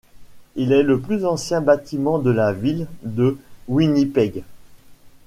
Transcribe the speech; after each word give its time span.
Il 0.55 0.71
est 0.71 0.81
le 0.81 0.99
plus 0.99 1.25
ancien 1.25 1.61
bâtiment 1.61 2.17
de 2.17 2.31
la 2.31 2.53
Ville 2.53 2.87
de 3.03 3.37
Winnipeg. 3.67 4.41